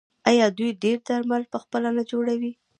[0.29, 2.51] آیا دوی ډیری درمل پخپله نه جوړوي؟